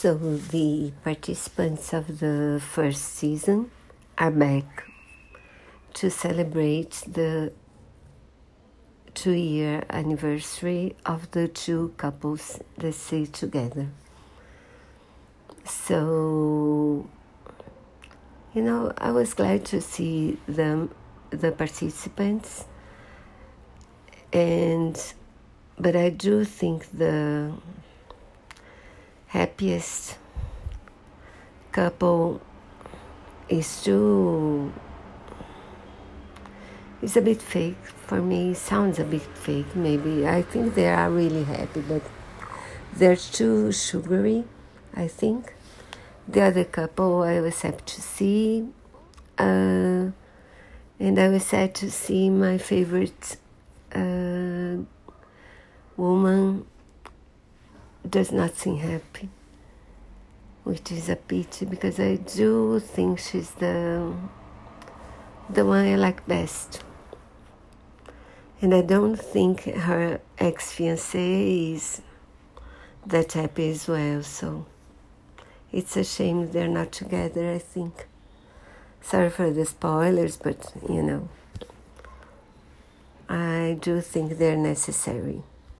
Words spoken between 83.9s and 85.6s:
think they're necessary.